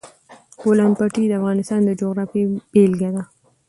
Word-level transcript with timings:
د 0.53 0.53
بولان 0.61 0.91
پټي 0.97 1.23
د 1.27 1.31
افغانستان 1.39 1.79
د 1.85 1.89
جغرافیې 2.01 2.43
بېلګه 2.71 3.09
ده. 3.15 3.23